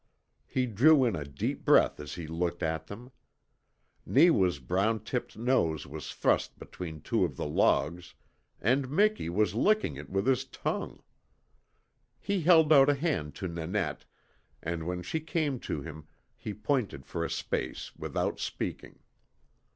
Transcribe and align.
He 0.47 0.65
drew 0.65 1.05
in 1.05 1.15
a 1.15 1.23
deep 1.23 1.63
breath 1.63 1.99
as 1.99 2.15
he 2.15 2.25
looked 2.25 2.63
at 2.63 2.87
them. 2.87 3.11
Neewa's 4.03 4.57
brown 4.57 5.03
tipped 5.03 5.37
nose 5.37 5.85
was 5.85 6.11
thrust 6.11 6.57
between 6.57 7.01
two 7.01 7.23
of 7.23 7.37
the 7.37 7.45
logs 7.45 8.15
and 8.59 8.89
MIKI 8.89 9.29
WAS 9.29 9.53
LICKING 9.53 9.97
IT 9.97 10.09
WITH 10.09 10.25
HIS 10.25 10.45
TONGUE! 10.45 11.03
He 12.19 12.41
held 12.41 12.73
out 12.73 12.89
a 12.89 12.95
hand 12.95 13.35
to 13.35 13.47
Nanette, 13.47 14.05
and 14.63 14.87
when 14.87 15.03
she 15.03 15.19
came 15.19 15.59
to 15.59 15.83
him 15.83 16.07
he 16.35 16.51
pointed 16.51 17.05
for 17.05 17.23
a 17.23 17.29
space, 17.29 17.95
without 17.95 18.39
speaking. 18.39 19.01